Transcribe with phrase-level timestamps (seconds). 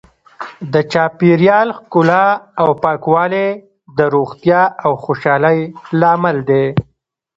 [0.73, 2.25] د چاپیریال ښکلا
[2.61, 3.49] او پاکوالی
[3.97, 5.59] د روغتیا او خوشحالۍ
[5.99, 6.65] لامل دی.